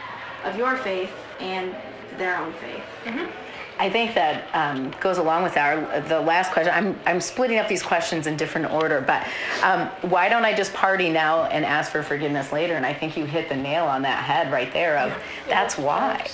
of 0.45 0.57
your 0.57 0.77
faith 0.77 1.11
and 1.41 1.75
their 2.17 2.37
own 2.39 2.53
faith. 2.55 2.83
Mm-hmm. 3.05 3.48
I 3.79 3.89
think 3.91 4.15
that 4.15 4.49
um, 4.55 4.93
goes 5.01 5.19
along 5.19 5.45
with 5.45 5.57
our 5.57 6.01
the 6.03 6.21
last 6.21 6.53
question. 6.53 6.73
I'm 6.75 6.99
I'm 7.07 7.21
splitting 7.21 7.59
up 7.59 7.69
these 7.69 7.83
questions 7.83 8.27
in 8.27 8.37
different 8.37 8.73
order, 8.73 9.01
but 9.01 9.27
um, 9.63 9.89
why 10.11 10.29
don't 10.29 10.45
I 10.45 10.55
just 10.55 10.75
party 10.75 11.09
now 11.11 11.45
and 11.45 11.65
ask 11.65 11.93
for 11.93 12.03
forgiveness 12.03 12.53
later? 12.53 12.75
And 12.75 12.85
I 12.85 12.93
think 12.93 13.17
you 13.17 13.25
hit 13.25 13.49
the 13.49 13.57
nail 13.57 13.85
on 13.85 14.03
that 14.03 14.25
head 14.25 14.53
right 14.53 14.73
there. 14.73 14.99
Of 14.99 15.13
that's 15.49 15.79
why. 15.79 16.29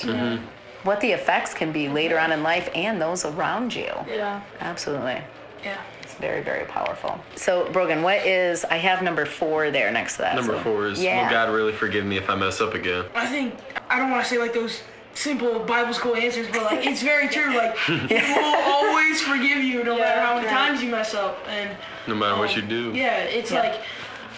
What 0.85 1.01
the 1.01 1.13
effects 1.13 1.55
can 1.55 1.73
be 1.73 1.89
later 1.89 2.19
on 2.19 2.31
in 2.31 2.43
life 2.43 2.69
and 2.75 3.01
those 3.01 3.25
around 3.25 3.75
you. 3.75 3.91
Yeah. 4.07 4.43
Absolutely. 4.61 5.19
Yeah. 5.65 5.81
It's 6.03 6.13
very, 6.15 6.43
very 6.43 6.67
powerful. 6.67 7.19
So, 7.37 7.71
Brogan, 7.73 8.03
what 8.03 8.27
is, 8.27 8.67
I 8.67 8.77
have 8.77 9.03
number 9.03 9.25
four 9.25 9.71
there 9.71 9.91
next 9.91 10.17
to 10.17 10.23
that. 10.23 10.37
Number 10.37 10.59
so- 10.59 10.63
four 10.63 10.87
is 10.89 11.03
yeah. 11.03 11.23
will 11.23 11.31
God 11.31 11.51
really 11.55 11.73
forgive 11.73 12.05
me 12.05 12.19
if 12.19 12.29
I 12.29 12.35
mess 12.35 12.61
up 12.61 12.75
again? 12.75 13.07
I 13.15 13.27
think 13.27 13.55
I 13.89 13.99
don't 13.99 14.11
want 14.11 14.25
to 14.25 14.29
say 14.29 14.37
like 14.39 14.53
those 14.53 14.83
simple 15.15 15.61
Bible 15.61 15.95
school 15.95 16.17
answers, 16.17 16.47
but 16.53 16.63
like 16.65 16.87
it's 16.87 17.03
very 17.03 17.29
true. 17.29 17.57
Like 17.57 17.77
He 17.87 18.15
will 18.15 18.63
always 18.67 19.21
forgive 19.21 19.63
you 19.63 19.85
no 19.85 19.97
matter 19.97 20.21
how 20.21 20.35
many 20.35 20.47
Yeah. 20.47 20.53
times 20.55 20.83
you 20.83 20.91
mess 20.91 21.15
up, 21.15 21.39
and 21.49 21.77
No 22.07 22.15
matter 22.15 22.39
what 22.39 22.51
um, 22.51 22.57
you 22.57 22.63
do. 22.63 22.93
Yeah, 22.95 23.19
it's 23.19 23.51
Yeah. 23.51 23.61
like 23.61 23.81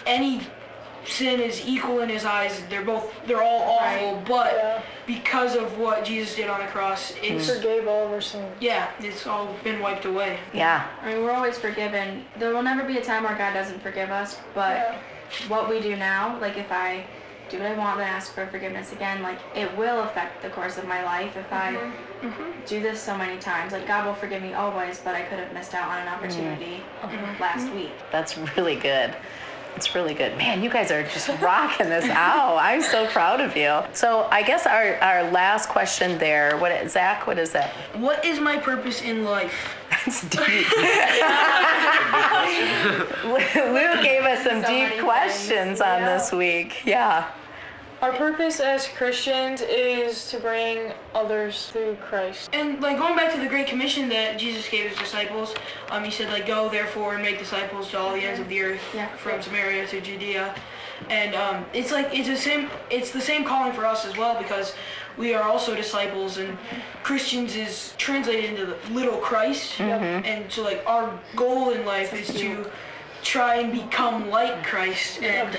any 0.05 0.41
sin 1.05 1.39
is 1.39 1.65
equal 1.65 2.01
in 2.01 2.09
His 2.09 2.25
eyes. 2.25 2.61
They're 2.69 2.83
both 2.83 3.11
they're 3.25 3.41
all 3.41 3.77
awful, 3.79 4.15
Right. 4.15 4.25
but 4.27 4.53
Yeah. 4.53 4.81
because 5.05 5.55
of 5.55 5.77
what 5.79 6.03
Jesus 6.05 6.35
did 6.35 6.49
on 6.49 6.59
the 6.59 6.67
cross, 6.67 7.13
it's 7.23 7.49
Forgave 7.49 7.87
all 7.87 8.05
of 8.07 8.11
our 8.11 8.21
sins. 8.21 8.45
yeah, 8.59 8.87
it's 8.99 9.25
all 9.25 9.55
been 9.63 9.79
wiped 9.79 10.05
away. 10.05 10.37
Yeah. 10.53 10.83
I 11.01 11.07
mean, 11.13 11.23
we're 11.23 11.31
always 11.31 11.57
forgiven. 11.57 12.25
There 12.37 12.53
will 12.53 12.63
never 12.63 12.83
be 12.83 12.97
a 12.97 13.03
time 13.03 13.23
where 13.23 13.35
God 13.35 13.53
doesn't 13.53 13.81
forgive 13.81 14.11
us, 14.11 14.37
but 14.53 14.75
Yeah. 14.77 14.95
what 15.47 15.69
we 15.69 15.79
do 15.79 15.95
now, 15.95 16.37
like 16.41 16.57
if 16.57 16.71
I 16.71 17.05
do 17.49 17.59
what 17.59 17.67
I 17.67 17.77
want 17.77 17.99
and 17.99 18.09
ask 18.09 18.33
for 18.33 18.45
forgiveness 18.47 18.91
again, 18.91 19.21
like 19.21 19.39
it 19.55 19.75
will 19.77 20.01
affect 20.01 20.41
the 20.41 20.49
course 20.49 20.77
of 20.77 20.87
my 20.87 21.03
life 21.03 21.35
if 21.37 21.51
I 21.51 21.73
mm-hmm. 21.73 22.27
Mm-hmm. 22.27 22.65
do 22.65 22.81
this 22.81 23.01
so 23.01 23.17
many 23.17 23.39
times. 23.39 23.73
Like 23.73 23.87
God 23.87 24.05
will 24.05 24.13
forgive 24.13 24.41
me 24.41 24.53
always, 24.53 24.99
but 24.99 25.15
I 25.15 25.21
could 25.23 25.39
have 25.39 25.53
missed 25.53 25.73
out 25.73 25.89
on 25.89 26.01
an 26.01 26.07
opportunity 26.07 26.81
mm-hmm. 27.01 27.41
last 27.41 27.71
week. 27.73 27.91
That's 28.11 28.37
really 28.57 28.75
good. 28.75 29.15
It's 29.77 29.93
really 29.93 30.15
good. 30.15 30.35
Man, 30.39 30.63
you 30.63 30.71
guys 30.71 30.89
are 30.89 31.03
just 31.03 31.29
rocking 31.39 31.87
this 31.87 32.05
out. 32.05 32.57
I'm 32.61 32.81
so 32.81 33.05
proud 33.07 33.39
of 33.39 33.55
you. 33.55 33.83
So 33.93 34.27
I 34.31 34.41
guess 34.41 34.65
our, 34.65 34.95
our 34.95 35.29
last 35.29 35.69
question 35.69 36.17
there, 36.17 36.57
what 36.57 36.89
Zach, 36.89 37.27
what 37.27 37.37
is 37.37 37.51
that? 37.51 37.69
What 37.95 38.25
is 38.25 38.39
my 38.39 38.57
purpose 38.57 39.03
in 39.03 39.23
life? 39.23 39.75
That's 40.07 40.21
deep. 40.21 40.39
Luke 43.25 44.01
gave 44.01 44.23
us 44.23 44.43
some 44.45 44.61
So 44.63 44.67
deep 44.69 44.99
questions 45.03 45.79
things. 45.79 45.81
on 45.81 45.99
Yeah. 45.99 46.17
this 46.17 46.31
week. 46.31 46.85
Yeah. 46.85 47.27
Our 48.01 48.13
purpose 48.13 48.61
as 48.61 48.87
Christians 48.87 49.59
is 49.61 50.29
to 50.29 50.37
bring 50.39 50.93
others 51.13 51.67
through 51.73 51.95
Christ. 51.95 52.49
And 52.53 52.79
like 52.79 52.99
going 52.99 53.17
back 53.17 53.33
to 53.33 53.39
the 53.39 53.47
Great 53.47 53.67
Commission 53.67 54.07
that 54.09 54.37
Jesus 54.39 54.69
gave 54.69 54.87
his 54.89 54.97
disciples, 54.97 55.53
um, 55.89 56.05
he 56.05 56.11
said 56.11 56.29
like 56.31 56.47
go 56.47 56.69
therefore 56.69 57.15
and 57.15 57.23
make 57.23 57.37
disciples 57.39 57.89
to 57.89 57.99
all 57.99 58.13
the 58.13 58.21
ends 58.21 58.39
of 58.39 58.47
the 58.47 58.61
earth, 58.61 58.81
Yeah. 58.93 59.09
from 59.17 59.41
Samaria 59.41 59.87
to 59.87 59.99
Judea, 59.99 60.55
and 61.09 61.35
um, 61.35 61.65
it's 61.73 61.91
like 61.91 62.07
it's 62.13 62.27
the 62.27 62.37
same 62.37 62.69
it's 62.89 63.11
the 63.11 63.21
same 63.21 63.43
calling 63.43 63.73
for 63.73 63.85
us 63.85 64.05
as 64.05 64.17
well 64.17 64.37
because 64.41 64.73
we 65.17 65.33
are 65.33 65.43
also 65.43 65.75
disciples 65.75 66.37
and 66.37 66.57
Christians 67.03 67.55
is 67.55 67.93
translated 67.97 68.51
into 68.51 68.65
the 68.65 68.77
little 68.93 69.17
Christ, 69.17 69.79
and 69.79 70.51
so 70.51 70.63
like 70.63 70.83
our 70.85 71.17
goal 71.35 71.71
in 71.71 71.85
life 71.85 72.13
is 72.13 72.27
to 72.39 72.69
try 73.23 73.55
and 73.55 73.71
become 73.71 74.29
like 74.29 74.63
Christ, 74.63 75.21
and 75.23 75.55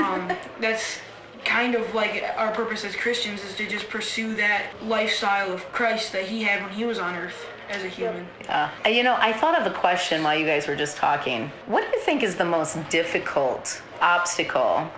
um, 0.00 0.36
that's 0.60 0.98
kind 1.44 1.74
of 1.74 1.94
like 1.94 2.24
our 2.36 2.50
purpose 2.52 2.84
as 2.84 2.94
Christians 2.94 3.42
is 3.44 3.54
to 3.56 3.66
just 3.66 3.88
pursue 3.88 4.34
that 4.36 4.66
lifestyle 4.82 5.52
of 5.52 5.62
Christ 5.72 6.12
that 6.12 6.24
he 6.24 6.42
had 6.42 6.62
when 6.62 6.72
he 6.72 6.84
was 6.84 6.98
on 6.98 7.14
earth 7.14 7.46
as 7.70 7.84
a 7.84 7.88
human. 7.88 8.26
Uh, 8.48 8.68
you 8.86 9.02
know, 9.02 9.16
I 9.18 9.32
thought 9.32 9.58
of 9.58 9.70
a 9.70 9.74
question 9.74 10.22
while 10.22 10.36
you 10.36 10.44
guys 10.44 10.66
were 10.66 10.76
just 10.76 10.96
talking. 10.96 11.50
What 11.66 11.80
do 11.82 11.96
you 11.96 12.02
think 12.02 12.22
is 12.22 12.36
the 12.36 12.44
most 12.44 12.76
difficult 12.90 13.80
obstacle 14.00 14.90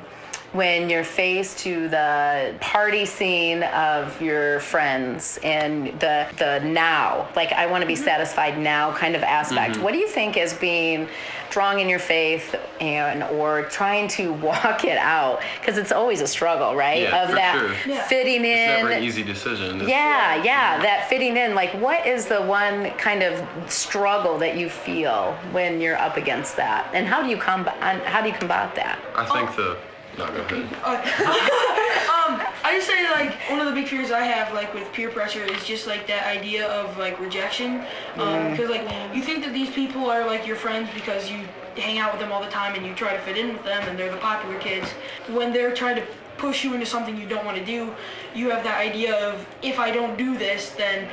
when 0.52 0.90
you're 0.90 1.04
faced 1.04 1.58
to 1.60 1.88
the 1.88 2.54
party 2.60 3.06
scene 3.06 3.62
of 3.62 4.20
your 4.20 4.60
friends 4.60 5.38
and 5.42 5.98
the 5.98 6.26
the 6.38 6.60
now, 6.64 7.28
like 7.34 7.52
I 7.52 7.66
want 7.66 7.82
to 7.82 7.86
be 7.86 7.94
mm-hmm. 7.94 8.04
satisfied 8.04 8.58
now 8.58 8.94
kind 8.94 9.16
of 9.16 9.22
aspect? 9.22 9.74
Mm-hmm. 9.74 9.82
What 9.82 9.92
do 9.92 9.98
you 9.98 10.08
think 10.08 10.36
is 10.36 10.52
being 10.52 11.08
strong 11.48 11.80
in 11.80 11.88
your 11.88 11.98
faith 11.98 12.54
and 12.80 13.22
or 13.22 13.64
trying 13.64 14.08
to 14.08 14.32
walk 14.48 14.84
it 14.84 14.98
out? 14.98 15.42
Because 15.60 15.78
it's 15.78 15.92
always 15.92 16.20
a 16.20 16.26
struggle, 16.26 16.76
right? 16.76 17.02
Yeah, 17.02 17.22
of 17.22 17.30
for 17.30 17.34
that 17.36 17.58
sure. 17.58 17.92
Yeah. 17.92 18.02
fitting 18.08 18.44
It's 18.44 18.60
in. 18.60 18.84
never 18.84 18.90
an 18.90 19.02
easy 19.02 19.22
decision. 19.22 19.76
It's- 19.76 19.88
Yeah, 19.88 20.42
yeah, 20.42 20.74
mm-hmm. 20.74 20.82
that 20.82 21.08
fitting 21.08 21.38
in. 21.38 21.54
Like, 21.54 21.70
what 21.80 22.06
is 22.06 22.26
the 22.26 22.42
one 22.42 22.90
kind 22.92 23.22
of 23.22 23.42
struggle 23.72 24.36
that 24.38 24.58
you 24.58 24.68
feel 24.68 25.32
when 25.52 25.80
you're 25.80 25.98
up 25.98 26.18
against 26.18 26.56
that, 26.56 26.90
and 26.92 27.06
how 27.06 27.22
do 27.22 27.28
you 27.28 27.38
combat? 27.38 27.74
How 28.04 28.20
do 28.20 28.28
you 28.28 28.34
combat 28.34 28.74
that? 28.74 28.98
I 29.16 29.24
think 29.24 29.56
the 29.56 29.78
No, 30.18 30.26
go 30.26 30.42
ahead. 30.42 30.52
um, 32.12 32.40
I 32.64 32.74
just 32.76 32.86
say 32.86 33.10
like 33.10 33.34
one 33.50 33.60
of 33.60 33.66
the 33.66 33.72
big 33.72 33.88
fears 33.88 34.10
I 34.10 34.20
have 34.24 34.52
like 34.54 34.72
with 34.74 34.92
peer 34.92 35.10
pressure 35.10 35.42
is 35.44 35.64
just 35.64 35.86
like 35.86 36.06
that 36.06 36.26
idea 36.26 36.68
of 36.68 36.96
like 36.98 37.18
rejection. 37.18 37.82
Um, 38.16 38.50
because 38.50 38.70
like 38.70 38.82
you 39.14 39.22
think 39.22 39.44
that 39.44 39.52
these 39.52 39.70
people 39.70 40.10
are 40.10 40.26
like 40.26 40.46
your 40.46 40.56
friends 40.56 40.90
because 40.94 41.30
you 41.30 41.40
hang 41.76 41.98
out 41.98 42.12
with 42.12 42.20
them 42.20 42.30
all 42.30 42.42
the 42.42 42.50
time 42.50 42.74
and 42.74 42.84
you 42.84 42.94
try 42.94 43.14
to 43.14 43.20
fit 43.22 43.38
in 43.38 43.54
with 43.54 43.64
them 43.64 43.82
and 43.88 43.98
they're 43.98 44.12
the 44.12 44.18
popular 44.18 44.58
kids. 44.58 44.88
When 45.28 45.52
they're 45.52 45.74
trying 45.74 45.96
to 45.96 46.06
push 46.36 46.64
you 46.64 46.74
into 46.74 46.86
something 46.86 47.16
you 47.16 47.26
don't 47.26 47.44
want 47.44 47.56
to 47.56 47.64
do, 47.64 47.94
you 48.34 48.50
have 48.50 48.64
that 48.64 48.78
idea 48.78 49.14
of 49.28 49.46
if 49.62 49.78
I 49.78 49.90
don't 49.90 50.16
do 50.18 50.36
this, 50.36 50.70
then 50.70 51.08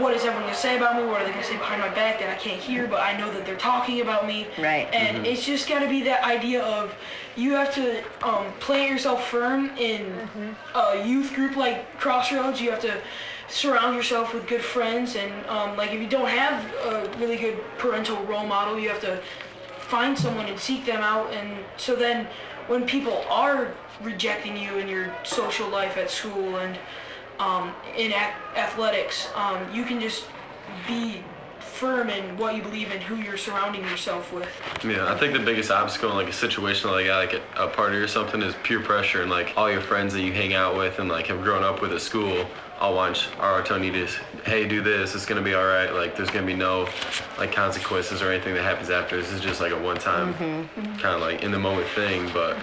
what 0.00 0.14
is 0.14 0.22
everyone 0.22 0.42
going 0.42 0.54
to 0.54 0.60
say 0.60 0.76
about 0.76 0.96
me? 0.96 1.08
What 1.08 1.20
are 1.20 1.24
they 1.24 1.30
going 1.30 1.42
to 1.42 1.48
say 1.48 1.56
behind 1.56 1.80
my 1.80 1.88
back 1.88 2.20
that 2.20 2.30
I 2.30 2.36
can't 2.38 2.60
hear, 2.60 2.86
but 2.86 3.00
I 3.00 3.16
know 3.16 3.32
that 3.32 3.44
they're 3.44 3.56
talking 3.56 4.00
about 4.00 4.26
me? 4.26 4.46
Right. 4.58 4.88
And 4.92 5.26
it's 5.26 5.44
just 5.44 5.68
got 5.68 5.80
to 5.80 5.88
be 5.88 6.02
that 6.02 6.24
idea 6.24 6.62
of 6.62 6.94
you 7.36 7.52
have 7.52 7.74
to 7.74 8.02
um, 8.22 8.46
plant 8.60 8.90
yourself 8.90 9.28
firm 9.28 9.70
in 9.78 10.28
a 10.74 11.06
youth 11.06 11.34
group 11.34 11.56
like 11.56 11.98
Crossroads. 11.98 12.60
You 12.60 12.70
have 12.70 12.80
to 12.80 13.00
surround 13.48 13.96
yourself 13.96 14.32
with 14.32 14.46
good 14.46 14.62
friends, 14.62 15.16
and 15.16 15.46
um, 15.46 15.76
like 15.76 15.92
if 15.92 16.00
you 16.00 16.08
don't 16.08 16.28
have 16.28 16.64
a 16.84 17.18
really 17.18 17.36
good 17.36 17.58
parental 17.78 18.22
role 18.24 18.46
model, 18.46 18.78
you 18.78 18.88
have 18.88 19.00
to 19.00 19.20
find 19.78 20.18
someone 20.18 20.46
and 20.46 20.58
seek 20.58 20.86
them 20.86 21.02
out. 21.02 21.32
And 21.32 21.64
so 21.76 21.94
then, 21.94 22.26
when 22.66 22.86
people 22.86 23.24
are 23.28 23.74
rejecting 24.02 24.56
you 24.56 24.76
in 24.78 24.88
your 24.88 25.14
social 25.22 25.68
life 25.68 25.96
at 25.96 26.10
school 26.10 26.56
and 26.56 26.78
um, 27.42 27.74
in 27.96 28.12
athletics, 28.12 29.28
um, 29.34 29.58
you 29.74 29.84
can 29.84 30.00
just 30.00 30.26
be 30.86 31.24
firm 31.58 32.10
in 32.10 32.36
what 32.36 32.54
you 32.54 32.62
believe 32.62 32.92
in, 32.92 33.00
who 33.00 33.16
you're 33.16 33.36
surrounding 33.36 33.82
yourself 33.82 34.32
with. 34.32 34.48
Yeah, 34.84 35.12
I 35.12 35.18
think 35.18 35.32
the 35.32 35.40
biggest 35.40 35.70
obstacle 35.70 36.10
in 36.10 36.16
like 36.16 36.28
a 36.28 36.32
situation 36.32 36.90
like 36.90 37.06
that, 37.06 37.16
like 37.16 37.42
a, 37.56 37.66
party 37.66 37.96
or 37.96 38.06
something, 38.06 38.40
is 38.42 38.54
peer 38.62 38.80
pressure 38.80 39.22
and 39.22 39.30
like 39.30 39.54
all 39.56 39.70
your 39.70 39.80
friends 39.80 40.12
that 40.14 40.22
you 40.22 40.32
hang 40.32 40.54
out 40.54 40.76
with 40.76 41.00
and 41.00 41.08
like 41.08 41.26
have 41.26 41.42
grown 41.42 41.64
up 41.64 41.82
with 41.82 41.92
at 41.92 42.00
school 42.00 42.46
all 42.80 42.94
want 42.94 43.28
our 43.38 43.62
Tony 43.62 43.92
to, 43.92 44.06
hey, 44.44 44.66
do 44.66 44.82
this, 44.82 45.14
it's 45.14 45.24
gonna 45.24 45.40
be 45.40 45.54
all 45.54 45.66
right. 45.66 45.94
Like 45.94 46.16
there's 46.16 46.30
gonna 46.30 46.46
be 46.46 46.54
no 46.54 46.88
like 47.38 47.52
consequences 47.52 48.22
or 48.22 48.30
anything 48.30 48.54
that 48.54 48.64
happens 48.64 48.90
after. 48.90 49.16
This 49.16 49.30
is 49.30 49.40
just 49.40 49.60
like 49.60 49.72
a 49.72 49.80
one-time 49.80 50.34
kind 50.34 51.14
of 51.14 51.20
like 51.20 51.42
in 51.42 51.52
the 51.52 51.60
moment 51.60 51.88
thing. 51.90 52.28
But 52.32 52.56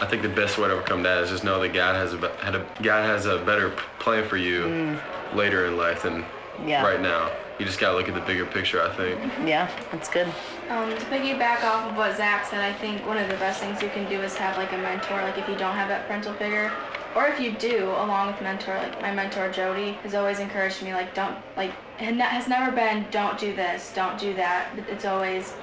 I 0.00 0.06
think 0.06 0.22
the 0.22 0.28
best 0.28 0.58
way 0.58 0.68
to 0.68 0.74
overcome 0.74 1.02
that 1.02 1.22
is 1.22 1.30
just 1.30 1.44
know 1.44 1.60
that 1.60 1.72
God 1.72 1.96
has 1.96 2.14
a 2.14 2.28
had 2.38 2.54
a 2.54 2.64
God 2.82 3.04
has 3.04 3.26
a 3.26 3.38
better 3.38 3.70
plan 3.98 4.26
for 4.28 4.36
you 4.36 4.96
later 5.34 5.66
in 5.66 5.76
life 5.76 6.02
than 6.02 6.24
Yeah. 6.64 6.82
right 6.84 7.00
now. 7.00 7.30
You 7.58 7.66
just 7.66 7.80
gotta 7.80 7.96
look 7.96 8.08
at 8.08 8.14
the 8.14 8.20
bigger 8.20 8.46
picture. 8.46 8.80
I 8.80 8.94
think. 8.94 9.20
Yeah, 9.44 9.68
that's 9.90 10.08
good. 10.08 10.28
Um, 10.70 10.90
to 10.90 10.96
piggyback 11.06 11.64
off 11.64 11.90
of 11.90 11.96
what 11.96 12.16
Zach 12.16 12.46
said, 12.46 12.60
I 12.60 12.72
think 12.72 13.04
one 13.06 13.16
of 13.18 13.28
the 13.28 13.34
best 13.36 13.60
things 13.60 13.82
you 13.82 13.88
can 13.88 14.08
do 14.08 14.20
is 14.22 14.36
have 14.36 14.56
like 14.56 14.72
a 14.72 14.78
mentor. 14.78 15.20
Like 15.22 15.36
if 15.38 15.48
you 15.48 15.56
don't 15.56 15.74
have 15.74 15.88
that 15.88 16.06
parental 16.06 16.34
figure, 16.34 16.70
or 17.16 17.26
if 17.26 17.40
you 17.40 17.52
do, 17.52 17.86
along 17.90 18.28
with 18.28 18.40
mentor, 18.40 18.74
like 18.76 19.00
my 19.02 19.12
mentor 19.12 19.50
Jody 19.50 19.92
has 20.04 20.14
always 20.14 20.38
encouraged 20.38 20.82
me, 20.82 20.94
like 20.94 21.14
don't 21.14 21.36
like 21.56 21.72
and 21.98 22.20
that 22.20 22.30
has 22.30 22.46
never 22.46 22.70
been 22.70 23.04
don't 23.10 23.36
do 23.38 23.52
this, 23.56 23.92
don't 23.96 24.16
do 24.20 24.32
that. 24.34 24.68
It's 24.88 25.04
always, 25.04 25.54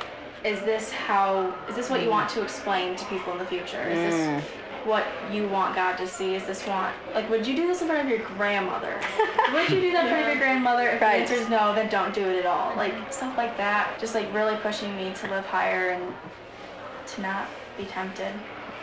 is 0.45 0.59
this 0.61 0.91
how? 0.91 1.53
Is 1.67 1.75
this 1.75 1.89
what 1.89 2.03
you 2.03 2.09
want 2.09 2.29
to 2.31 2.43
explain 2.43 2.95
to 2.95 3.05
people 3.05 3.33
in 3.33 3.39
the 3.39 3.45
future? 3.45 3.81
Is 3.81 4.13
this 4.13 4.27
mm. 4.27 4.41
what 4.85 5.03
you 5.31 5.47
want 5.47 5.75
God 5.75 5.97
to 5.97 6.07
see? 6.07 6.35
Is 6.35 6.45
this 6.45 6.65
want 6.67 6.93
like 7.15 7.27
would 7.29 7.47
you 7.47 7.55
do 7.55 7.65
this 7.65 7.81
in 7.81 7.87
front 7.87 8.03
of 8.03 8.07
your 8.07 8.25
grandmother? 8.37 8.99
would 9.51 9.69
you 9.71 9.81
do 9.81 9.91
that 9.91 10.05
in 10.05 10.11
front 10.11 10.21
of 10.21 10.27
your 10.27 10.37
grandmother? 10.45 10.89
If 10.89 11.01
Right. 11.01 11.25
the 11.25 11.33
answer 11.33 11.33
is 11.33 11.49
no, 11.49 11.73
then 11.73 11.89
don't 11.89 12.13
do 12.13 12.21
it 12.21 12.37
at 12.37 12.45
all. 12.45 12.75
Like 12.75 12.93
stuff 13.11 13.35
like 13.37 13.57
that. 13.57 13.99
Just 13.99 14.13
like 14.13 14.31
really 14.33 14.55
pushing 14.57 14.95
me 14.95 15.11
to 15.15 15.29
live 15.31 15.45
higher 15.45 15.89
and 15.89 16.13
to 17.07 17.21
not 17.21 17.47
be 17.75 17.85
tempted. 17.85 18.31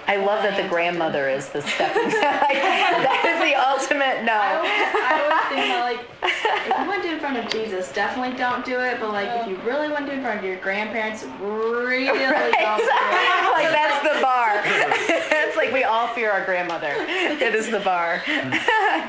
I 0.07 0.17
love 0.17 0.43
that 0.43 0.61
the 0.61 0.69
grandmother 0.69 1.29
is 1.29 1.49
the 1.51 1.63
stepping 1.63 2.11
stone. 2.11 2.23
Like, 2.23 2.59
that 2.59 3.23
is 3.25 3.39
the 3.39 3.55
ultimate 3.55 4.03
I 4.03 4.25
no. 4.25 4.39
always, 4.57 4.71
I 4.71 5.13
always 5.23 5.45
think 5.49 5.65
that 5.71 5.83
like 5.83 6.01
if 6.23 6.79
you 6.79 6.87
want 6.87 7.03
to 7.03 7.09
do 7.09 7.13
it 7.13 7.15
in 7.15 7.21
front 7.21 7.37
of 7.39 7.51
Jesus, 7.51 7.93
definitely 7.93 8.37
don't 8.37 8.65
do 8.65 8.81
it. 8.81 8.99
But 9.01 9.13
like 9.13 9.29
if 9.41 9.49
you 9.49 9.57
really 9.65 9.89
want 9.89 10.07
to 10.07 10.07
do 10.07 10.13
it 10.13 10.19
in 10.19 10.23
front 10.23 10.39
of 10.39 10.45
your 10.45 10.57
grandparents, 10.57 11.25
really 11.41 12.07
don't 12.07 12.19
do 12.19 12.23
it. 12.23 12.53
like 13.53 13.71
that's 13.71 14.03
the 14.03 14.21
bar. 14.21 14.63
it's 14.65 15.57
like 15.57 15.73
we 15.73 15.85
all 15.85 16.09
fear 16.09 16.31
our 16.31 16.45
grandmother. 16.45 16.95
It 16.99 17.55
is 17.55 17.71
the 17.71 17.81
bar. 17.81 18.23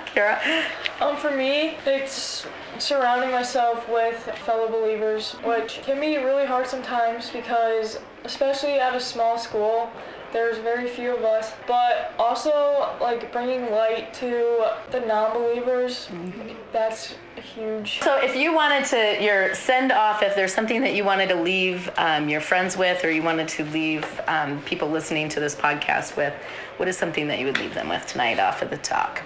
Kara? 0.05 0.39
Um, 1.01 1.17
for 1.17 1.31
me, 1.31 1.77
it's 1.85 2.45
surrounding 2.79 3.31
myself 3.31 3.87
with 3.89 4.17
fellow 4.45 4.69
believers, 4.69 5.33
which 5.43 5.81
can 5.83 5.99
be 5.99 6.17
really 6.17 6.45
hard 6.45 6.67
sometimes 6.67 7.29
because, 7.29 7.99
especially 8.23 8.79
at 8.79 8.95
a 8.95 8.99
small 8.99 9.37
school, 9.37 9.89
there's 10.33 10.57
very 10.57 10.89
few 10.89 11.15
of 11.15 11.23
us. 11.23 11.53
But 11.67 12.13
also, 12.17 12.97
like 12.99 13.31
bringing 13.31 13.71
light 13.71 14.13
to 14.15 14.73
the 14.91 14.99
non-believers, 15.01 16.09
that's 16.73 17.15
huge. 17.35 18.01
So 18.01 18.19
if 18.19 18.35
you 18.35 18.53
wanted 18.53 18.85
to, 18.85 19.23
your 19.23 19.55
send 19.55 19.91
off, 19.91 20.21
if 20.23 20.35
there's 20.35 20.53
something 20.53 20.81
that 20.81 20.95
you 20.95 21.05
wanted 21.05 21.29
to 21.29 21.35
leave 21.35 21.89
um, 21.97 22.27
your 22.27 22.41
friends 22.41 22.75
with 22.75 23.05
or 23.05 23.11
you 23.11 23.23
wanted 23.23 23.47
to 23.49 23.65
leave 23.65 24.05
um, 24.27 24.61
people 24.63 24.89
listening 24.89 25.29
to 25.29 25.39
this 25.39 25.55
podcast 25.55 26.17
with, 26.17 26.33
what 26.77 26.89
is 26.89 26.97
something 26.97 27.27
that 27.27 27.39
you 27.39 27.45
would 27.45 27.59
leave 27.59 27.75
them 27.75 27.87
with 27.87 28.05
tonight 28.07 28.39
off 28.39 28.61
of 28.61 28.69
the 28.69 28.77
talk? 28.77 29.21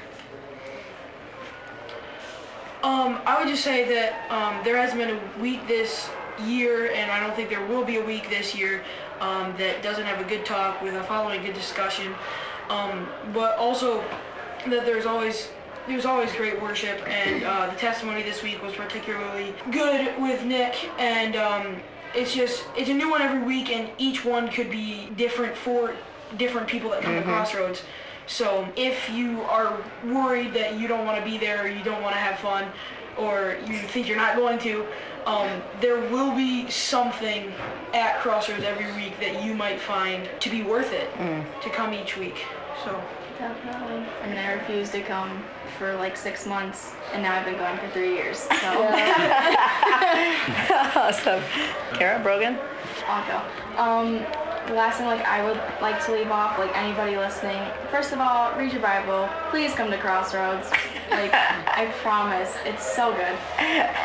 Um, 2.84 3.20
I 3.26 3.40
would 3.40 3.48
just 3.48 3.64
say 3.64 3.86
that 3.96 4.32
um, 4.32 4.64
there 4.64 4.78
hasn't 4.78 5.00
been 5.00 5.18
a 5.18 5.42
week 5.42 5.68
this 5.68 6.10
year, 6.46 6.92
and 6.92 7.10
I 7.10 7.20
don't 7.20 7.36
think 7.36 7.50
there 7.50 7.66
will 7.66 7.84
be 7.84 7.98
a 7.98 8.06
week 8.06 8.30
this 8.30 8.54
year 8.56 8.84
um, 9.20 9.56
that 9.58 9.82
doesn't 9.82 10.06
have 10.06 10.20
a 10.26 10.30
good 10.30 10.46
talk 10.46 10.82
with 10.82 10.96
a 10.96 11.04
following 11.04 11.42
good 11.44 11.54
discussion. 11.54 12.14
Um, 12.70 13.08
but 13.34 13.58
also 13.58 14.04
that 14.68 14.86
there's 14.86 15.06
always 15.06 15.50
there's 15.88 16.06
always 16.06 16.34
great 16.34 16.62
worship, 16.62 17.02
and 17.08 17.44
uh, 17.44 17.68
the 17.68 17.76
testimony 17.78 18.22
this 18.22 18.44
week 18.44 18.62
was 18.62 18.74
particularly 18.74 19.54
good 19.72 20.22
with 20.22 20.44
Nick, 20.44 20.90
and 21.00 21.38
um, 21.38 21.78
it's 22.14 22.34
just 22.34 22.66
it's 22.76 22.90
a 22.90 22.94
new 22.94 23.10
one 23.10 23.22
every 23.22 23.42
week, 23.42 23.70
and 23.70 23.90
each 23.98 24.26
one 24.26 24.50
could 24.50 24.70
be 24.70 25.10
different 25.16 25.56
for 25.56 25.96
different 26.38 26.68
people 26.68 26.90
that 26.90 27.02
come 27.02 27.16
to 27.16 27.24
Crossroads. 27.24 27.84
So 28.28 28.68
if 28.76 29.10
you 29.10 29.42
are 29.44 29.82
worried 30.06 30.54
that 30.54 30.80
you 30.80 30.88
don't 30.88 31.06
want 31.06 31.18
to 31.18 31.30
be 31.30 31.38
there, 31.38 31.64
or 31.64 31.68
you 31.68 31.84
don't 31.84 32.02
want 32.02 32.16
to 32.16 32.20
have 32.20 32.40
fun, 32.40 32.66
or 33.18 33.58
you 33.66 33.78
think 33.78 34.08
you're 34.08 34.18
not 34.18 34.36
going 34.36 34.60
to, 34.60 34.86
um, 35.26 35.62
there 35.82 36.00
will 36.10 36.36
be 36.36 36.70
something 36.70 37.52
at 37.94 38.20
Crossroads 38.20 38.64
every 38.64 38.92
week 38.94 39.20
that 39.20 39.44
you 39.44 39.54
might 39.54 39.80
find 39.80 40.30
to 40.40 40.50
be 40.50 40.62
worth 40.62 40.94
it 40.94 41.10
to 41.62 41.70
come 41.70 41.94
each 41.94 42.18
week. 42.18 42.46
So 42.86 43.02
Definitely. 43.38 44.04
I 44.24 44.28
mean, 44.28 44.38
I 44.38 44.54
refused 44.54 44.94
to 44.94 45.02
come 45.04 45.44
for 45.78 45.96
like 45.98 46.18
six 46.18 46.48
months, 46.48 46.94
and 47.14 47.22
now 47.22 47.38
I've 47.38 47.46
been 47.46 47.58
going 47.58 47.78
for 47.78 47.88
three 47.90 48.16
years. 48.16 48.40
So 48.40 48.50
awesome. 51.00 51.44
Kara 51.94 52.20
Brogan? 52.24 52.58
I'll 53.08 53.28
go. 53.28 53.44
Um, 53.80 54.26
the 54.68 54.74
last 54.74 54.98
thing 54.98 55.08
like 55.08 55.26
I 55.26 55.44
would 55.44 55.60
like 55.82 56.04
to 56.06 56.12
leave 56.12 56.30
off, 56.30 56.60
like 56.60 56.76
anybody 56.78 57.18
listening, 57.18 57.60
first 57.90 58.12
of 58.12 58.20
all, 58.20 58.54
read 58.58 58.72
your 58.74 58.82
Bible. 58.82 59.30
Please 59.50 59.74
come 59.74 59.90
to 59.92 59.98
Crossroads. 59.98 60.70
Like 61.10 61.34
I 61.34 61.92
promise, 62.02 62.54
it's 62.66 62.86
so 62.86 63.14
good. 63.14 63.36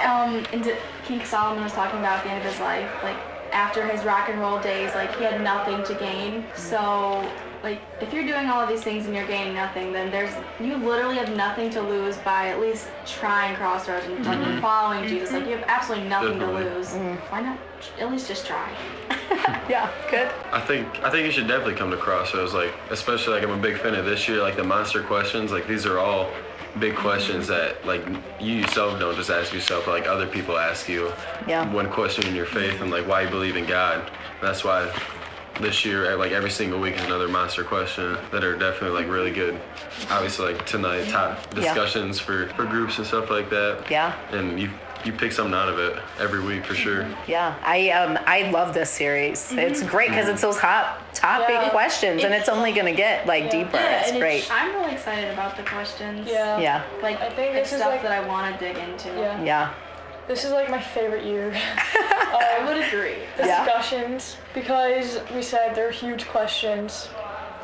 Um, 0.07 0.45
and 0.53 0.63
to- 0.65 0.77
King 1.05 1.25
Solomon 1.25 1.65
was 1.65 1.73
talking 1.73 1.99
about 1.99 2.19
at 2.19 2.25
the 2.25 2.31
end 2.31 2.45
of 2.45 2.51
his 2.51 2.61
life, 2.61 2.89
like 3.03 3.17
after 3.53 3.87
his 3.87 4.05
rock 4.05 4.29
and 4.29 4.41
roll 4.41 4.61
days, 4.61 4.95
like 4.95 5.15
he 5.17 5.25
had 5.25 5.41
nothing 5.43 5.83
to 5.85 5.95
gain. 6.01 6.45
So 6.57 7.29
like 7.63 7.81
if 8.01 8.13
you're 8.13 8.27
doing 8.27 8.47
all 8.49 8.61
of 8.61 8.69
these 8.69 8.83
things 8.83 9.07
and 9.07 9.15
you're 9.15 9.27
gaining 9.27 9.55
nothing, 9.55 9.93
then 9.93 10.11
there's 10.11 10.35
you 10.61 10.77
literally 10.77 11.17
have 11.17 11.35
nothing 11.37 11.71
to 11.71 11.81
lose 11.81 12.17
by 12.19 12.49
at 12.49 12.61
least 12.61 12.89
trying 13.07 13.55
Crossroads 13.57 14.07
and 14.07 14.25
mm-hmm. 14.25 14.53
like, 14.53 14.61
following 14.61 15.09
Jesus. 15.09 15.33
Like 15.33 15.45
you 15.45 15.53
have 15.53 15.61
mm-hmm. 15.61 15.71
absolutely 15.71 16.09
nothing 16.09 16.39
Definitely. 16.39 16.65
to 16.65 16.75
lose. 16.75 16.89
Mm-hmm. 16.89 17.33
Why 17.33 17.41
not 17.41 17.59
at 17.99 18.11
least 18.11 18.29
just 18.29 18.47
try? 18.47 18.75
Yeah, 19.69 19.91
good. 20.11 20.31
I 20.53 20.61
think 20.61 20.87
I 21.03 21.11
think 21.11 21.27
you 21.27 21.33
should 21.33 21.49
definitely 21.49 21.75
come 21.75 21.91
to 21.91 21.97
Crossroads. 21.97 22.53
Like 22.53 22.73
especially 22.91 23.35
like 23.35 23.45
I'm 23.45 23.57
a 23.57 23.63
big 23.63 23.79
fan 23.79 23.95
of 23.95 24.05
this 24.05 24.29
year. 24.29 24.43
Like 24.43 24.57
the 24.57 24.65
monster 24.65 25.03
questions. 25.03 25.53
Like 25.53 25.67
these 25.67 25.87
are 25.87 25.99
all 25.99 26.31
big 26.79 26.97
questions 26.97 27.47
that 27.49 27.85
like 27.87 28.05
you 28.41 28.55
yourself 28.55 28.99
don't 28.99 29.15
just 29.15 29.31
ask 29.31 29.53
yourself. 29.53 29.85
But, 29.87 29.93
like 29.93 30.07
other 30.07 30.27
people 30.27 30.59
ask 30.59 30.89
you. 30.89 31.13
Yeah. 31.47 31.73
one 31.73 31.91
question 31.91 32.27
in 32.27 32.35
your 32.35 32.47
faith 32.47 32.81
and 32.81 32.91
like 32.91 33.07
why 33.07 33.23
you 33.23 33.31
believe 33.31 33.57
in 33.57 33.67
God. 33.67 34.11
That's 34.41 34.65
why 34.65 34.93
this 35.63 35.85
year 35.85 36.15
like 36.17 36.33
every 36.33 36.51
single 36.51 36.81
week 36.81 36.97
is 36.97 37.03
another 37.05 37.29
monster 37.29 37.65
question 37.65 38.17
that 38.31 38.45
are 38.45 38.57
definitely 38.57 39.01
like 39.03 39.11
really 39.11 39.31
good. 39.33 39.59
Obviously 40.11 40.53
like 40.55 40.67
tonight 40.67 41.09
top 41.09 41.39
Yeah. 41.55 41.61
discussions 41.63 42.19
for 42.19 42.49
for 42.49 42.65
groups 42.67 42.99
and 42.99 43.07
stuff 43.07 43.31
like 43.31 43.49
that. 43.51 43.87
Yeah. 43.91 44.15
And 44.33 44.61
you 44.61 44.71
you 45.05 45.13
pick 45.13 45.33
something 45.33 45.55
out 45.55 45.69
of 45.69 45.81
it 45.81 46.01
every 46.21 46.41
week 46.41 46.65
for 46.65 46.75
sure. 46.75 47.05
Yeah, 47.27 47.57
I 47.65 47.91
um 47.91 48.19
I 48.27 48.51
love 48.51 48.73
this 48.73 48.89
series. 48.91 49.51
It's 49.53 49.83
great 49.83 50.11
because 50.11 50.29
it's 50.29 50.43
those 50.43 50.59
hot 50.59 51.13
topic 51.13 51.49
Yeah. 51.51 51.71
questions, 51.71 52.23
and 52.23 52.33
it's 52.33 52.49
only 52.49 52.73
gonna 52.73 52.93
get 52.95 53.27
like 53.27 53.51
deeper. 53.51 53.77
Yeah, 53.79 54.01
it's 54.03 54.11
and 54.11 54.21
great. 54.21 54.49
I'm 54.53 54.73
really 54.77 54.93
excited 54.93 55.33
about 55.33 55.57
the 55.57 55.65
questions. 55.65 56.29
Yeah. 56.31 56.59
yeah, 56.59 56.83
Like 57.03 57.21
I 57.21 57.31
think 57.31 57.57
it's 57.57 57.71
stuff 57.71 57.87
like- 57.91 58.03
that 58.03 58.13
I 58.13 58.21
want 58.27 58.57
to 58.57 58.65
dig 58.65 58.77
into. 58.79 59.09
Yeah. 59.09 59.43
yeah, 59.43 59.71
This 60.29 60.45
is 60.45 60.53
like 60.53 60.71
my 60.71 60.81
favorite 60.81 61.25
year. 61.25 61.53
I 61.95 62.63
would 62.65 62.77
agree. 62.87 63.17
Yeah. 63.39 63.65
discussions 63.65 64.37
because 64.55 65.19
we 65.35 65.43
said 65.43 65.75
they're 65.75 65.91
huge 65.91 66.27
questions 66.29 67.09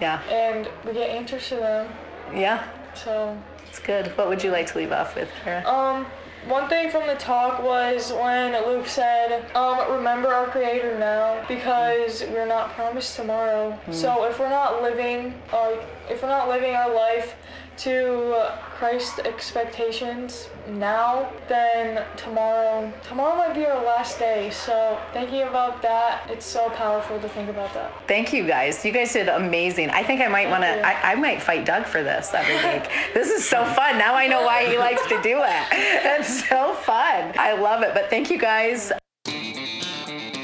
Yeah. 0.00 0.20
and 0.28 0.68
we 0.84 0.92
get 0.92 1.10
answers 1.10 1.48
to 1.50 1.56
them. 1.56 1.88
Yeah. 2.34 2.64
So, 2.94 3.36
It's 3.68 3.78
good. 3.78 4.08
What 4.18 4.28
would 4.28 4.42
you 4.42 4.50
like 4.50 4.66
to 4.72 4.78
leave 4.78 4.92
off 4.92 5.14
with, 5.14 5.30
Kara? 5.44 5.64
um, 5.66 6.06
one 6.46 6.68
thing 6.68 6.90
from 6.90 7.06
the 7.06 7.14
talk 7.14 7.62
was 7.62 8.12
when 8.12 8.52
Luke 8.66 8.86
said, 8.86 9.44
um, 9.54 9.90
remember 9.92 10.32
our 10.32 10.46
Creator 10.46 10.98
now 10.98 11.44
because 11.48 12.22
we're 12.30 12.46
not 12.46 12.72
promised 12.74 13.16
tomorrow. 13.16 13.78
So 13.90 14.24
if 14.24 14.38
we're 14.38 14.48
not 14.48 14.82
living, 14.82 15.34
uh, 15.52 15.72
if 16.08 16.22
we're 16.22 16.28
not 16.28 16.48
living 16.48 16.74
our 16.74 16.92
life 16.94 17.34
to 17.78 18.52
Christ's 18.76 19.20
expectations 19.20 20.48
now, 20.68 21.32
then 21.48 22.04
tomorrow, 22.16 22.92
tomorrow 23.02 23.36
might 23.36 23.54
be 23.54 23.64
our 23.66 23.84
last 23.84 24.18
day. 24.18 24.50
So 24.50 25.00
thinking 25.12 25.42
about 25.42 25.80
that, 25.82 26.28
it's 26.28 26.44
so 26.44 26.68
powerful 26.70 27.20
to 27.20 27.28
think 27.28 27.48
about 27.48 27.72
that. 27.74 27.92
Thank 28.06 28.32
you 28.32 28.46
guys. 28.46 28.84
You 28.84 28.92
guys 28.92 29.12
did 29.12 29.28
amazing. 29.28 29.90
I 29.90 30.02
think 30.02 30.20
I 30.20 30.28
might 30.28 30.48
want 30.48 30.64
to. 30.64 30.86
I, 30.86 31.12
I, 31.12 31.14
might 31.14 31.40
fight 31.40 31.64
Doug 31.64 31.86
for 31.86 32.02
this 32.02 32.34
every 32.34 32.56
week. 32.56 32.90
this 33.14 33.30
is 33.30 33.48
so 33.48 33.64
fun. 33.64 33.98
Now 33.98 34.14
I 34.14 34.26
know 34.26 34.42
why 34.42 34.68
he 34.68 34.76
likes 34.76 35.02
to 35.08 35.20
do 35.22 35.40
it. 35.42 35.66
It's 36.18 36.48
so 36.48 36.74
fun. 36.74 37.32
I 37.38 37.52
love 37.52 37.82
it. 37.82 37.94
But 37.94 38.10
thank 38.10 38.30
you 38.30 38.38
guys. 38.38 38.92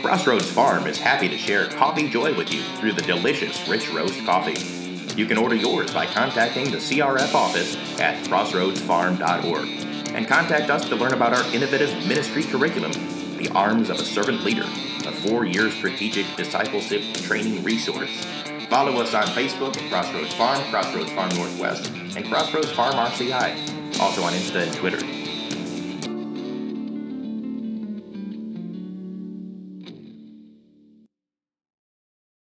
Crossroads 0.03 0.51
Farm 0.51 0.87
is 0.87 0.99
happy 0.99 1.29
to 1.29 1.37
share 1.37 1.67
coffee 1.67 2.09
joy 2.09 2.37
with 2.37 2.53
you 2.53 2.63
through 2.79 2.93
the 2.93 3.03
delicious 3.03 3.67
Rich 3.69 3.91
Roast 3.91 4.25
coffee. 4.25 4.84
You 5.17 5.27
can 5.27 5.39
order 5.39 5.55
yours 5.55 5.95
by 5.95 6.07
contacting 6.07 6.73
the 6.73 6.79
CRF 6.79 7.35
office 7.35 7.77
at 8.01 8.25
crossroadsfarm.org 8.25 9.69
and 10.13 10.27
contact 10.27 10.71
us 10.71 10.89
to 10.89 10.97
learn 10.97 11.13
about 11.13 11.33
our 11.33 11.55
innovative 11.55 11.91
ministry 12.09 12.43
curriculum, 12.43 12.91
The 13.39 13.49
Arms 13.55 13.91
of 13.91 14.01
a 14.01 14.05
Servant 14.05 14.43
Leader, 14.43 14.65
a 14.65 15.13
four 15.13 15.45
year 15.45 15.71
strategic 15.71 16.27
discipleship 16.37 17.03
training 17.15 17.63
resource. 17.63 18.25
Follow 18.69 19.01
us 19.01 19.15
on 19.15 19.27
Facebook 19.29 19.77
at 19.77 19.89
Crossroads 19.89 20.35
Farm, 20.35 20.61
Crossroads 20.71 21.13
Farm 21.13 21.31
Northwest, 21.37 21.93
and 22.17 22.27
Crossroads 22.27 22.73
Farm 22.73 22.95
RCI. 22.95 24.01
Also 24.01 24.23
on 24.25 24.33
Insta 24.33 24.67
and 24.67 24.73
Twitter. 24.75 25.14